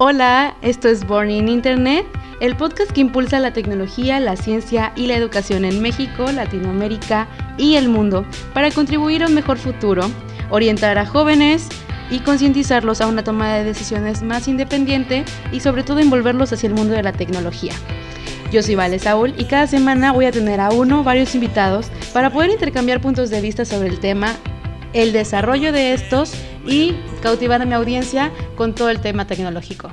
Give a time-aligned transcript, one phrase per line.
[0.00, 2.06] Hola, esto es Born in Internet,
[2.38, 7.74] el podcast que impulsa la tecnología, la ciencia y la educación en México, Latinoamérica y
[7.74, 8.24] el mundo
[8.54, 10.08] para contribuir a un mejor futuro,
[10.50, 11.66] orientar a jóvenes
[12.12, 16.74] y concientizarlos a una toma de decisiones más independiente y sobre todo envolverlos hacia el
[16.74, 17.72] mundo de la tecnología.
[18.52, 22.30] Yo soy Vale Saúl y cada semana voy a tener a uno varios invitados para
[22.30, 24.36] poder intercambiar puntos de vista sobre el tema,
[24.92, 26.32] el desarrollo de estos
[26.66, 29.90] y cautivar a mi audiencia con todo el tema tecnológico.